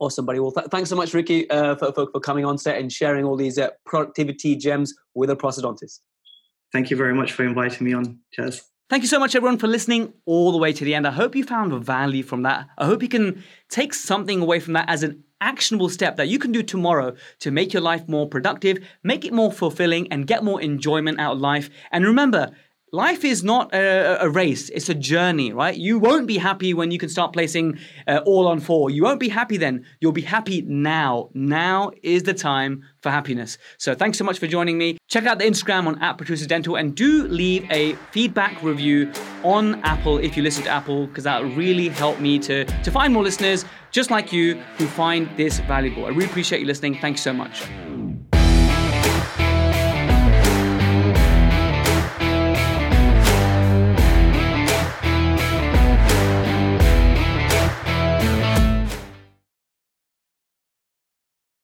[0.00, 0.40] Awesome, buddy.
[0.40, 3.24] Well, th- thanks so much, Ricky, uh, for, for, for, coming on set and sharing
[3.24, 6.00] all these uh, productivity gems with a prosthodontist.
[6.72, 8.62] Thank you very much for inviting me on, Jaz.
[8.90, 11.06] Thank you so much, everyone, for listening all the way to the end.
[11.06, 12.66] I hope you found value from that.
[12.76, 16.40] I hope you can take something away from that as an actionable step that you
[16.40, 20.42] can do tomorrow to make your life more productive, make it more fulfilling, and get
[20.42, 21.70] more enjoyment out of life.
[21.92, 22.50] And remember,
[22.92, 25.76] life is not a, a, race it's a journey right?
[25.76, 28.90] You won't be happy when you can start placing uh, all on four.
[28.90, 29.84] You won't be happy then.
[30.00, 31.30] You'll be happy now.
[31.34, 33.58] Now is the time for happiness.
[33.78, 34.98] So thanks so much for joining me.
[35.08, 39.12] Check out the instagram on at protrusive dental and do leave a feedback review
[39.44, 43.12] on apple if you listen to apple because that really help me to to find
[43.12, 46.06] more listeners just like you who find this valuable.
[46.06, 46.98] I really appreciate you listening.
[46.98, 47.66] Thanks so much